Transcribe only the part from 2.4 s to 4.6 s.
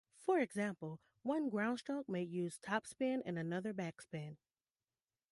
topspin and another backspin.